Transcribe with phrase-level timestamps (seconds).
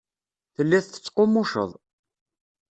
[0.55, 1.71] Telliḍ tettqummuceḍ.